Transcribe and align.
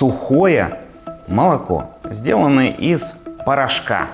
сухое 0.00 0.78
молоко, 1.26 1.90
сделанное 2.04 2.68
из 2.70 3.16
порошка. 3.44 4.06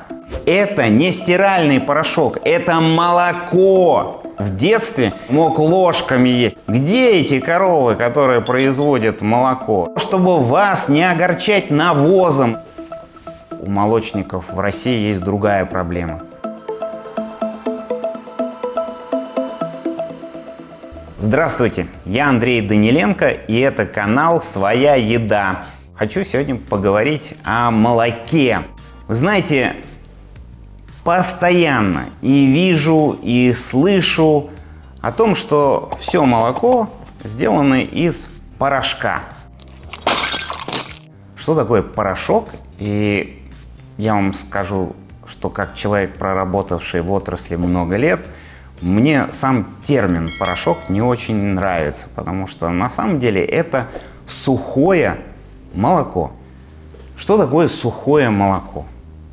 Это 0.45 0.89
не 0.89 1.13
стиральный 1.13 1.81
порошок, 1.81 2.39
это 2.45 2.81
молоко. 2.81 4.23
В 4.37 4.57
детстве 4.57 5.15
мог 5.29 5.61
ложками 5.61 6.29
есть. 6.29 6.59
Где 6.67 7.21
эти 7.21 7.39
коровы, 7.39 7.95
которые 7.95 8.41
производят 8.41 9.23
молоко? 9.23 9.93
Чтобы 9.97 10.41
вас 10.41 10.89
не 10.89 11.09
огорчать 11.09 11.71
навозом. 11.71 12.59
У 13.61 13.71
молочников 13.71 14.47
в 14.53 14.59
России 14.59 15.11
есть 15.11 15.21
другая 15.21 15.65
проблема. 15.67 16.21
Здравствуйте, 21.19 21.89
я 22.05 22.29
Андрей 22.29 22.61
Даниленко 22.61 23.29
и 23.31 23.59
это 23.59 23.85
канал 23.85 24.41
«Своя 24.41 24.95
еда». 24.95 25.65
Хочу 25.97 26.25
сегодня 26.25 26.57
поговорить 26.57 27.35
о 27.43 27.71
молоке. 27.71 28.65
Вы 29.09 29.15
знаете, 29.15 29.77
постоянно 31.05 32.11
и 32.21 32.47
вижу, 32.47 33.19
и 33.23 33.53
слышу 33.53 34.51
о 35.01 35.11
том, 35.11 35.35
что 35.35 35.91
все 35.99 36.25
молоко 36.25 36.91
сделано 37.25 37.81
из 37.81 38.29
порошка. 38.59 39.23
Что 41.35 41.55
такое 41.55 41.83
порошок? 41.83 42.51
И 42.79 43.43
я 43.97 44.15
вам 44.15 44.35
скажу, 44.35 44.95
что 45.27 45.49
как 45.49 45.75
человек, 45.75 46.19
проработавший 46.19 47.01
в 47.01 47.11
отрасли 47.11 47.57
много 47.57 47.97
лет– 47.97 48.21
мне 48.81 49.29
сам 49.33 49.67
термин 49.85 50.29
порошок 50.39 50.91
не 50.91 51.01
очень 51.01 51.37
нравится, 51.55 52.09
потому 52.15 52.47
что 52.47 52.69
на 52.69 52.91
самом 52.91 53.19
деле 53.19 53.43
это 53.43 53.89
сухое 54.27 55.19
молоко. 55.77 56.33
Что 57.17 57.39
такое 57.39 57.69
сухое 57.69 58.31
молоко? 58.31 58.85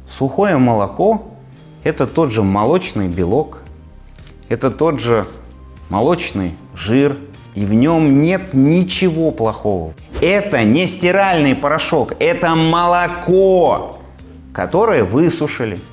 Сухое 0.07 0.58
молоко– 0.58 1.23
это 1.83 2.05
тот 2.05 2.31
же 2.31 2.44
молочный 2.44 3.08
белок, 3.08 3.63
это 4.50 4.69
тот 4.69 5.00
же 5.00 5.27
молочный 5.89 6.55
жир, 6.75 7.17
и 7.55 7.66
в 7.66 7.73
нем 7.73 8.22
нет 8.22 8.53
ничего 8.53 9.31
плохого. 9.31 9.94
Это 10.22 10.63
не 10.63 10.88
стиральный 10.88 11.55
порошок, 11.55 12.13
это 12.19 12.55
молоко, 12.55 13.97
которое 14.53 15.03
высушили– 15.03 15.80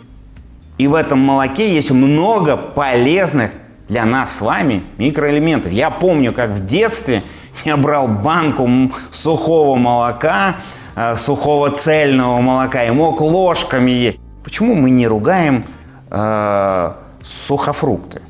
и 0.80 0.86
в 0.86 0.94
этом 0.94 1.18
молоке 1.18 1.74
есть 1.74 1.90
много 1.90 2.56
полезных 2.56 3.50
для 3.90 4.04
нас 4.04 4.36
с 4.36 4.40
вами 4.40 4.84
микроэлементов. 4.98 5.72
Я 5.72 5.90
помню, 5.90 6.32
как 6.32 6.50
в 6.50 6.64
детстве 6.64 7.24
я 7.64 7.76
брал 7.76 8.06
банку 8.06 8.68
сухого 9.10 9.76
молока, 9.76 10.56
э, 10.94 11.16
сухого 11.16 11.70
цельного 11.70 12.40
молока 12.40 12.84
и 12.84 12.90
мог 12.90 13.20
ложками 13.20 13.90
есть. 13.90 14.20
Почему 14.44 14.74
мы 14.74 14.90
не 14.90 15.08
ругаем 15.08 15.64
э, 16.08 16.92
сухофрукты? 17.22 18.22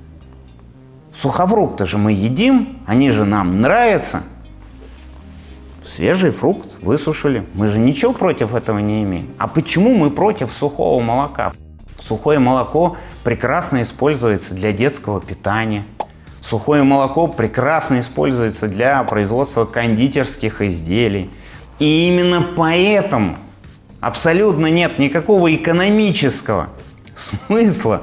Сухофрукты 1.12 1.84
же 1.84 1.98
мы 1.98 2.12
едим, 2.12 2.80
они 2.86 3.10
же 3.10 3.26
нам 3.26 3.60
нравятся. 3.60 4.22
Свежий 5.84 6.30
фрукт 6.30 6.76
высушили. 6.80 7.44
Мы 7.52 7.66
же 7.66 7.78
ничего 7.78 8.12
против 8.14 8.54
этого 8.54 8.78
не 8.78 9.02
имеем. 9.02 9.34
А 9.38 9.46
почему 9.46 9.94
мы 9.94 10.10
против 10.10 10.50
сухого 10.52 11.02
молока? 11.02 11.52
Сухое 12.00 12.38
молоко 12.38 12.96
прекрасно 13.24 13.82
используется 13.82 14.54
для 14.54 14.72
детского 14.72 15.20
питания. 15.20 15.84
Сухое 16.40 16.82
молоко 16.82 17.28
прекрасно 17.28 18.00
используется 18.00 18.66
для 18.66 19.04
производства 19.04 19.66
кондитерских 19.66 20.62
изделий. 20.62 21.30
И 21.78 22.08
именно 22.08 22.42
поэтому 22.56 23.36
абсолютно 24.00 24.66
нет 24.68 24.98
никакого 24.98 25.54
экономического 25.54 26.70
смысла 27.14 28.02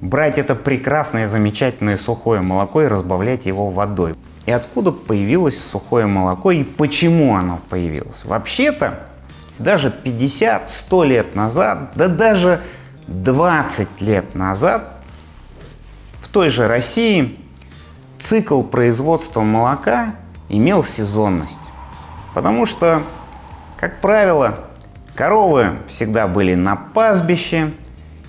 брать 0.00 0.38
это 0.38 0.54
прекрасное, 0.54 1.26
замечательное 1.26 1.96
сухое 1.96 2.40
молоко 2.40 2.82
и 2.82 2.86
разбавлять 2.86 3.46
его 3.46 3.70
водой. 3.70 4.14
И 4.46 4.52
откуда 4.52 4.92
появилось 4.92 5.62
сухое 5.62 6.06
молоко 6.06 6.52
и 6.52 6.64
почему 6.64 7.34
оно 7.34 7.60
появилось? 7.68 8.24
Вообще-то, 8.24 9.00
даже 9.58 9.92
50-100 10.04 11.06
лет 11.06 11.34
назад, 11.34 11.92
да 11.94 12.08
даже 12.08 12.60
20 13.06 14.00
лет 14.00 14.34
назад 14.34 14.98
в 16.20 16.28
той 16.28 16.48
же 16.48 16.66
России 16.68 17.38
цикл 18.18 18.62
производства 18.62 19.40
молока 19.42 20.14
имел 20.48 20.84
сезонность. 20.84 21.58
Потому 22.34 22.66
что, 22.66 23.02
как 23.76 24.00
правило, 24.00 24.60
коровы 25.14 25.78
всегда 25.86 26.28
были 26.28 26.54
на 26.54 26.76
пастбище, 26.76 27.72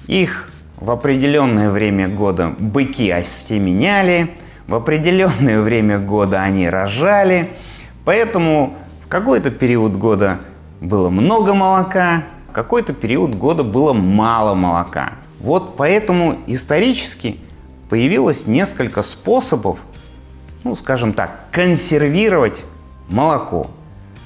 их 0.07 0.51
в 0.77 0.91
определенное 0.91 1.69
время 1.69 2.09
года 2.09 2.53
быки 2.57 3.09
остеменяли, 3.09 4.35
в 4.67 4.75
определенное 4.75 5.61
время 5.61 5.97
года 5.97 6.41
они 6.41 6.69
рожали, 6.69 7.55
поэтому 8.03 8.77
в 9.05 9.07
какой-то 9.07 9.51
период 9.51 9.95
года 9.95 10.39
было 10.81 11.09
много 11.09 11.53
молока, 11.53 12.23
какой-то 12.53 12.93
период 12.93 13.35
года 13.35 13.63
было 13.63 13.91
мало 13.93 14.53
молока. 14.53 15.13
Вот 15.39 15.75
поэтому 15.75 16.37
исторически 16.47 17.39
появилось 17.89 18.47
несколько 18.47 19.03
способов, 19.03 19.79
ну, 20.63 20.75
скажем 20.75 21.13
так, 21.13 21.47
консервировать 21.51 22.63
молоко. 23.09 23.69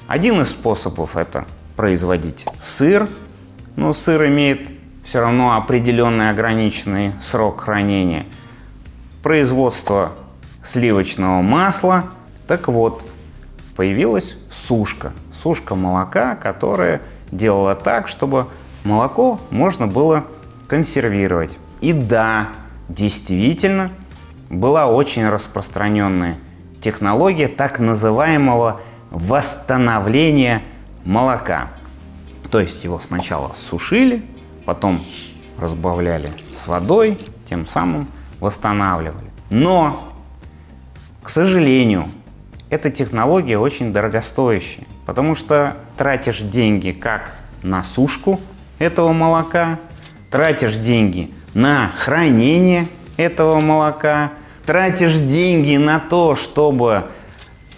Один 0.07 0.41
из 0.41 0.51
способов– 0.51 1.15
это 1.17 1.45
производить 1.75 2.45
сыр, 2.61 3.09
но 3.75 3.93
сыр 3.93 4.27
имеет 4.27 4.71
все 5.03 5.21
равно 5.21 5.55
определенный 5.55 6.29
ограниченный 6.29 7.13
срок 7.21 7.61
хранения. 7.61 8.25
Производство 9.23 10.11
сливочного 10.63 11.41
масла. 11.41 12.05
Так 12.47 12.67
вот, 12.67 13.03
появилась 13.75 14.38
сушка. 14.51 15.13
Сушка 15.33 15.75
молока, 15.75 16.35
которая 16.35 17.01
делала 17.31 17.75
так, 17.75 18.07
чтобы 18.07 18.47
молоко 18.83 19.39
можно 19.49 19.88
было 19.88 20.25
консервировать. 20.67 21.57
И 21.81 21.93
да, 21.93 22.49
действительно, 22.89 23.91
была 24.49 24.88
очень 24.88 25.27
распространенная 25.27 26.38
технология 26.79 27.47
так 27.47 27.79
называемого 27.79 28.81
восстановления 29.09 30.63
молока. 31.03 31.69
То 32.51 32.59
есть 32.59 32.83
его 32.83 32.99
сначала 32.99 33.51
сушили, 33.57 34.23
потом 34.65 34.99
разбавляли 35.57 36.31
с 36.55 36.67
водой, 36.67 37.17
тем 37.45 37.67
самым 37.67 38.07
восстанавливали. 38.39 39.27
Но, 39.49 40.13
к 41.23 41.29
сожалению, 41.29 42.07
эта 42.69 42.89
технология 42.89 43.57
очень 43.57 43.94
дорогостоящая, 43.94 44.85
потому 45.07 45.35
что 45.35 45.78
тратишь 45.95 46.41
деньги 46.41 46.91
как 46.91 47.31
на 47.63 47.81
сушку 47.81 48.41
этого 48.78 49.13
молока, 49.13 49.79
тратишь 50.31 50.75
деньги 50.75 51.31
на 51.53 51.90
хранение 51.97 52.88
этого 53.16 53.62
молока, 53.62 54.34
тратишь 54.66 55.16
деньги 55.16 55.78
на 55.78 56.00
то, 56.00 56.35
чтобы 56.35 57.06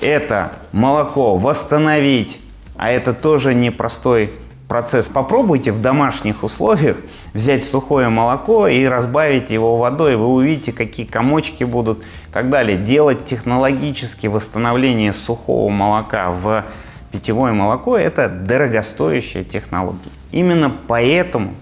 это 0.01 0.53
молоко 0.71 1.37
восстановить, 1.37 2.41
а 2.75 2.89
это 2.89 3.13
тоже 3.13 3.53
непростой 3.53 4.33
процесс. 4.67 5.07
Попробуйте 5.07 5.71
в 5.71 5.79
домашних 5.81 6.43
условиях 6.43 6.97
взять 7.35 7.63
сухое 7.63 8.09
молоко 8.09 8.67
и 8.67 8.85
разбавить 8.85 9.51
его 9.51 9.77
водой. 9.77 10.15
Вы 10.15 10.25
увидите, 10.25 10.71
какие 10.71 11.05
комочки 11.05 11.63
будут 11.63 11.99
и 12.01 12.31
так 12.33 12.49
далее. 12.49 12.75
Делать 12.75 13.23
технологически 13.25 14.25
восстановление 14.25 15.13
сухого 15.13 15.69
молока 15.69 16.31
в 16.31 16.65
питьевое 17.11 17.53
молоко– 17.53 17.97
это 17.97 18.29
дорогостоящая 18.29 19.43
технология. 19.43 20.09
Именно 20.31 20.75
поэтому 20.87 21.53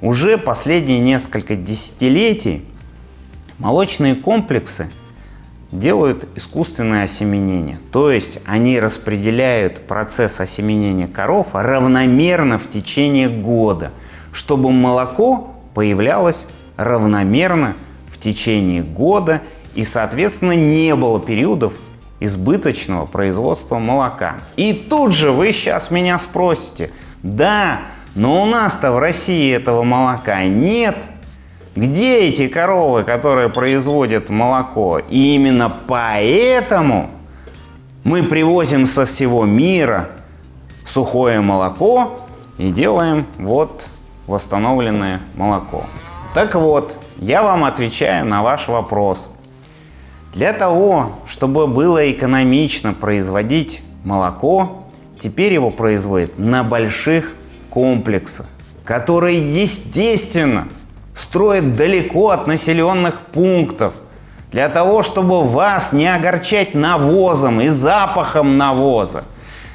уже 0.00 0.38
последние 0.38 0.98
несколько 0.98 1.56
десятилетий 1.56 2.64
молочные 3.58 4.14
комплексы– 4.14 4.90
делают 5.72 6.26
искусственное 6.34 7.04
осеменение. 7.04 7.78
То 7.92 8.10
есть 8.10 8.40
они 8.44 8.80
распределяют 8.80 9.86
процесс 9.86 10.40
осеменения 10.40 11.06
коров 11.06 11.48
равномерно 11.52 12.58
в 12.58 12.68
течение 12.68 13.28
года, 13.28 13.92
чтобы 14.32 14.72
молоко 14.72 15.54
появлялось 15.74 16.46
равномерно 16.76 17.76
в 18.10 18.18
течение 18.18 18.82
года 18.82 19.42
и, 19.74 19.84
соответственно, 19.84 20.56
не 20.56 20.94
было 20.96 21.20
периодов 21.20 21.74
избыточного 22.20 23.06
производства 23.06 23.78
молока. 23.78 24.40
И 24.56 24.72
тут 24.72 25.12
же 25.12 25.32
вы 25.32 25.52
сейчас 25.52 25.90
меня 25.90 26.18
спросите, 26.18 26.90
да, 27.22 27.82
но 28.14 28.42
у 28.42 28.46
нас-то 28.46 28.92
в 28.92 28.98
России 28.98 29.52
этого 29.54 29.82
молока 29.82 30.44
нет– 30.44 30.96
где 31.76 32.28
эти 32.28 32.48
коровы, 32.48 33.04
которые 33.04 33.48
производят 33.48 34.28
молоко? 34.28 34.98
И 34.98 35.36
именно 35.36 35.74
поэтому 35.86 37.10
мы 38.02 38.24
привозим 38.24 38.86
со 38.86 39.06
всего 39.06 39.44
мира 39.44 40.08
сухое 40.84 41.40
молоко 41.40 42.20
и 42.58 42.70
делаем 42.70 43.24
вот 43.38 43.88
восстановленное 44.26 45.20
молоко. 45.36 45.84
Так 46.34 46.56
вот, 46.56 46.96
я 47.18 47.42
вам 47.42 47.62
отвечаю 47.62 48.26
на 48.26 48.42
ваш 48.42 48.66
вопрос. 48.66 49.30
Для 50.32 50.52
того, 50.52 51.12
чтобы 51.26 51.66
было 51.66 52.10
экономично 52.12 52.92
производить 52.92 53.82
молоко, 54.04 54.84
теперь 55.20 55.52
его 55.52 55.70
производят 55.70 56.38
на 56.38 56.62
больших 56.62 57.32
комплексах, 57.68 58.46
которые, 58.84 59.62
естественно, 59.62 60.68
строят 61.14 61.74
далеко 61.76 62.30
от 62.30 62.46
населенных 62.46 63.20
пунктов, 63.20 63.94
для 64.52 64.68
того, 64.68 65.02
чтобы 65.02 65.44
вас 65.44 65.92
не 65.92 66.12
огорчать 66.12 66.74
навозом 66.74 67.60
и 67.60 67.68
запахом 67.68 68.56
навоза. 68.56 69.24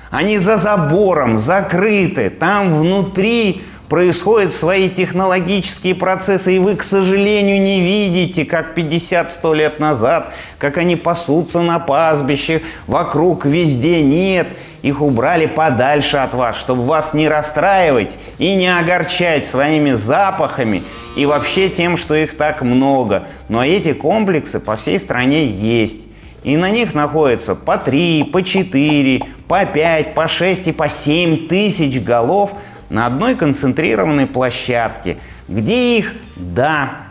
Они 0.10 0.38
за 0.38 0.58
забором, 0.58 1.38
закрыты, 1.38 2.30
там 2.30 2.80
внутри 2.80 3.64
происходят 3.90 4.54
свои 4.54 4.90
технологические 4.90 5.96
процессы, 5.96 6.56
и 6.56 6.60
вы, 6.60 6.76
к 6.76 6.84
сожалению, 6.84 7.62
не 7.62 7.80
видите, 7.80 8.46
как 8.46 8.78
50-100 8.78 9.56
лет 9.56 9.80
назад, 9.80 10.34
как 10.58 10.78
они 10.78 10.96
пасутся 10.96 11.62
на 11.62 11.80
пастбище, 11.80 12.62
вокруг 12.88 13.46
везде 13.46 14.02
нет. 14.02 14.48
Их 14.82 15.02
убрали 15.02 15.48
подальше 15.48 16.18
от 16.18 16.36
вас, 16.36 16.60
чтобы 16.60 16.84
вас 16.84 17.16
не 17.16 17.28
расстраивать 17.28 18.18
и 18.38 18.54
не 18.54 18.68
огорчать 18.68 19.48
своими 19.48 19.94
запахами 19.94 20.84
и 21.16 21.26
вообще 21.26 21.70
тем, 21.70 21.98
что 21.98 22.14
их 22.14 22.38
так 22.38 22.62
много. 22.62 23.28
Но 23.50 23.66
эти 23.66 23.94
комплексы 23.94 24.60
по 24.60 24.76
всей 24.76 25.00
стране 25.00 25.48
есть. 25.48 26.02
И 26.44 26.58
на 26.58 26.70
них 26.70 26.94
находится 26.94 27.56
по 27.56 27.80
3, 27.80 28.26
по 28.32 28.44
4, 28.44 29.24
по 29.48 29.66
5, 29.66 30.14
по 30.14 30.28
6 30.28 30.68
и 30.68 30.72
по 30.72 30.88
7 30.88 31.48
тысяч 31.48 32.00
голов– 32.00 32.52
на 32.90 33.06
одной 33.06 33.36
концентрированной 33.36 34.28
площадке, 34.28 35.18
где 35.48 35.98
их, 35.98 36.14
да, 36.36 37.08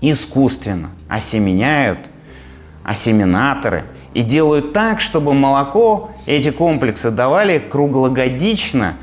искусственно 0.00 0.90
осеменяют 1.08 2.10
осеменаторы 2.84 3.84
и 4.14 4.22
делают 4.22 4.72
так, 4.72 5.00
чтобы 5.00 5.34
молоко 5.34 6.10
эти 6.26 6.50
комплексы 6.50 7.10
давали 7.10 7.58
круглогодично 7.58 8.96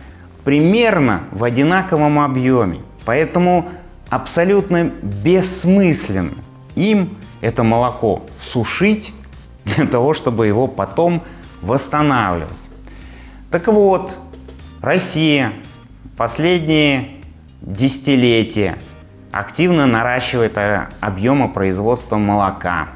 примерно 0.43 1.23
в 1.31 1.43
одинаковом 1.43 2.19
объеме. 2.19 2.79
Поэтому 3.05 3.69
абсолютно 4.09 4.85
бессмысленно 5.01 6.37
им 6.75 7.17
это 7.41 7.63
молоко 7.63 8.23
сушить 8.39 9.13
для 9.65 9.85
того, 9.85 10.13
чтобы 10.13 10.47
его 10.47 10.67
потом 10.67 11.21
восстанавливать. 11.61 12.51
Так 13.51 13.67
вот, 13.67 14.17
Россия 14.81 15.53
последние 16.17 17.21
десятилетия 17.61 18.77
активно 19.31 19.85
наращивает 19.85 20.57
э, 20.57 20.87
объемы 21.01 21.51
производства 21.51 22.17
молока. 22.17 22.89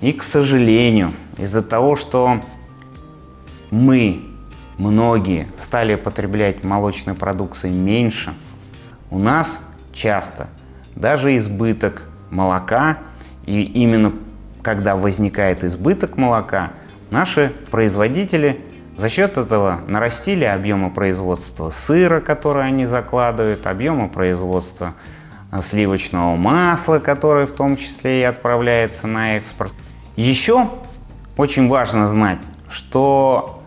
И, 0.00 0.12
к 0.12 0.22
сожалению, 0.22 1.12
из-за 1.36 1.62
того, 1.62 1.96
что 1.96 2.40
мы, 3.70 4.22
многие, 4.78 5.48
стали 5.58 5.96
потреблять 5.96 6.64
молочной 6.64 7.14
продукции 7.14 7.68
меньше, 7.68 8.32
у 9.10 9.18
нас 9.18 9.60
часто 9.92 10.48
даже 10.96 11.36
избыток 11.36 12.04
молока, 12.30 12.98
и 13.44 13.62
именно 13.62 14.14
когда 14.62 14.96
возникает 14.96 15.64
избыток 15.64 16.16
молока, 16.16 16.72
наши 17.10 17.52
производители– 17.70 18.64
за 19.00 19.08
счет 19.08 19.38
этого 19.38 19.80
нарастили 19.86 20.44
объемы 20.44 20.90
производства 20.90 21.70
сыра, 21.70 22.20
который 22.20 22.66
они 22.66 22.84
закладывают, 22.84 23.66
объемы 23.66 24.10
производства 24.10 24.92
э, 25.50 25.62
сливочного 25.62 26.36
масла, 26.36 26.98
которое 26.98 27.46
в 27.46 27.52
том 27.52 27.78
числе 27.78 28.20
и 28.20 28.24
отправляется 28.24 29.06
на 29.06 29.38
экспорт. 29.38 29.72
Еще 30.16 30.68
очень 31.38 31.66
важно 31.66 32.08
знать, 32.08 32.40
что 32.68 33.62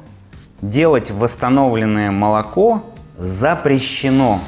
делать 0.61 1.09
восстановленное 1.09 2.11
молоко 2.11 2.83
запрещено, 3.17 4.39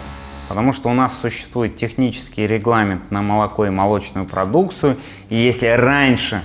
потому 0.49 0.71
что 0.71 0.89
у 0.89 0.93
нас 0.93 1.19
существует 1.19 1.77
технический 1.77 2.45
регламент 2.45 3.09
на 3.09 3.23
молоко 3.23 3.65
и 3.65 3.71
молочную 3.71 4.27
продукцию. 4.27 4.99
И 5.29 5.35
если 5.35 5.65
раньше 5.65 6.43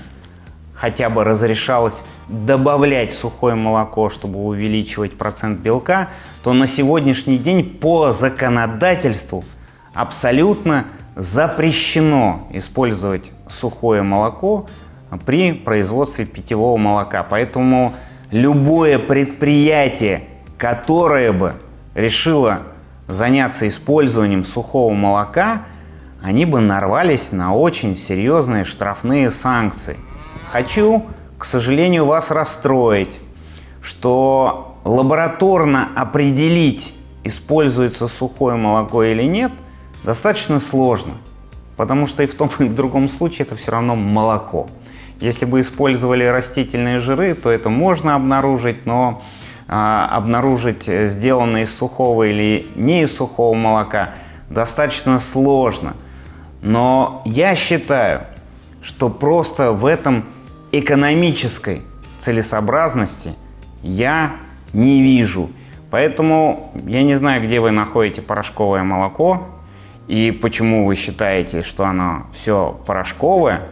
хотя 0.81 1.11
бы 1.11 1.25
разрешалось 1.25 2.05
добавлять 2.29 3.13
сухое 3.13 3.55
молоко, 3.55 4.09
чтобы 4.09 4.39
увеличивать 4.39 5.19
процент 5.19 5.61
белка, 5.61 6.09
то 6.43 6.55
на 6.55 6.67
сегодняшний 6.67 7.37
день 7.37 7.63
по 7.65 8.13
законодательству 8.13 9.45
абсолютно 9.93 10.87
запрещено 11.17 12.49
использовать 12.53 13.31
сухое 13.47 14.01
молоко 14.01 14.69
при 15.27 15.53
производстве 15.53 16.25
питьевого 16.25 16.79
молока. 16.79 17.25
Поэтому 17.25 17.93
любое 18.31 18.99
предприятие, 18.99 20.29
которое 20.57 21.33
бы 21.33 21.53
решило 21.95 22.61
заняться 23.07 23.69
использованием 23.69 24.45
сухого 24.45 24.95
молока, 24.95 25.65
они 26.23 26.47
бы 26.47 26.61
нарвались 26.61 27.33
на 27.33 27.55
очень 27.55 27.97
серьезные 27.97 28.65
штрафные 28.65 29.31
санкции. 29.31 29.99
Хочу, 30.51 31.05
к 31.39 31.45
сожалению, 31.45 32.07
вас 32.07 32.33
расстроить, 32.33 33.21
что 33.81 34.79
лабораторно 34.85 35.89
определить, 35.95 36.93
используется 37.23 38.09
сухое 38.09 38.57
молоко 38.57 39.05
или 39.05 39.23
нет, 39.23 39.53
достаточно 40.03 40.59
сложно. 40.59 41.13
Потому 41.77 42.09
что 42.09 42.25
и 42.25 42.27
в 42.27 42.35
том, 42.35 42.51
и 42.59 42.65
в 42.65 42.75
другом 42.75 43.09
случае 43.09 43.47
это 43.47 43.55
все 43.55 43.71
равно 43.71 43.95
молоко. 43.95 44.69
Если 45.21 45.45
бы 45.45 45.61
использовали 45.61 46.25
растительные 46.25 46.99
жиры, 46.99 47.35
то 47.35 47.49
это 47.49 47.69
можно 47.69 48.17
обнаружить, 48.17 48.87
но 48.87 49.23
а, 49.69 50.09
обнаружить 50.11 50.87
сделанное 50.87 51.63
из 51.63 51.73
сухого 51.73 52.25
или 52.25 52.67
не 52.75 53.03
из 53.03 53.17
сухого 53.17 53.55
молока 53.55 54.15
достаточно 54.49 55.21
сложно. 55.21 55.95
Но 56.61 57.23
я 57.25 57.55
считаю, 57.55 58.23
что 58.83 59.11
просто 59.11 59.73
в 59.73 59.87
этом 59.87 60.25
экономической 60.73 61.83
целесообразности 62.19 63.35
я 63.83 64.37
не 64.73 65.03
вижу. 65.03 65.51
Поэтому 65.91 66.73
я 66.87 67.03
не 67.03 67.17
знаю, 67.17 67.43
где 67.43 67.61
вы 67.61 67.73
находите 67.73 68.23
порошковое 68.23 68.83
молоко 68.85 69.49
и 70.07 70.31
почему 70.31 70.87
вы 70.87 70.95
считаете, 70.95 71.63
что 71.63 71.85
оно 71.85 72.27
все 72.33 72.81
порошковое. 72.87 73.69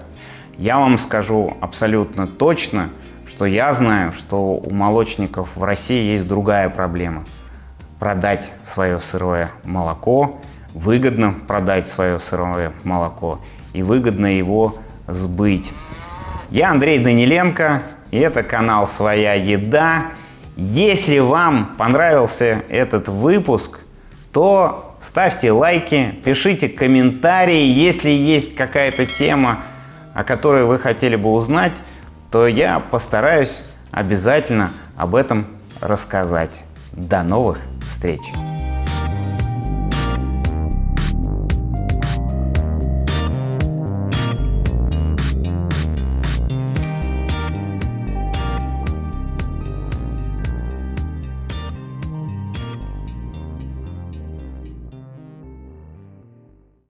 Я 0.57 0.79
вам 0.79 0.99
скажу 0.99 1.57
абсолютно 1.61 2.27
точно, 2.27 2.91
что 3.27 3.45
я 3.45 3.73
знаю, 3.73 4.13
что 4.13 4.55
у 4.55 4.71
молочников 4.71 5.51
в 5.55 5.63
России 5.63 6.13
есть 6.15 6.27
другая 6.27 6.69
проблема. 6.69 7.25
Продать 8.01 8.53
свое 8.65 8.99
сырое 8.99 9.51
молоко, 9.65 10.41
выгодно 10.75 11.35
продать 11.47 11.87
свое 11.87 12.19
сырое 12.19 12.73
молоко 12.83 13.41
и 13.73 13.83
выгодно 13.83 14.27
его 14.27 14.77
сбыть. 15.07 15.73
Я 16.51 16.71
Андрей 16.71 16.99
Даниленко, 16.99 17.83
и 18.11 18.19
это 18.19 18.43
канал 18.43 18.89
«Своя 18.89 19.35
еда». 19.35 20.07
Если 20.57 21.19
вам 21.19 21.75
понравился 21.77 22.63
этот 22.69 23.09
выпуск, 23.09 23.81
то 24.33 24.97
ставьте 24.99 25.53
лайки, 25.53 26.15
пишите 26.25 26.69
комментарии. 26.69 27.63
Если 27.63 28.09
есть 28.09 28.57
какая-то 28.57 29.07
тема, 29.07 29.63
о 30.15 30.25
которой 30.25 30.65
вы 30.65 30.79
хотели 30.79 31.17
бы 31.17 31.31
узнать, 31.31 31.83
то 32.31 32.47
я 32.47 32.81
постараюсь 32.81 33.63
обязательно 33.91 34.73
об 34.97 35.15
этом 35.15 35.47
рассказать. 35.81 36.65
До 36.93 37.23
новых 37.23 37.59
встреч! 37.87 38.23